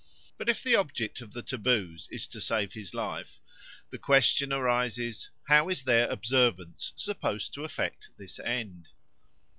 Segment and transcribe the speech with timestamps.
[0.39, 3.39] But if the object of the taboos is to save his life,
[3.91, 8.89] the question arises, How is their observance supposed to effect this end?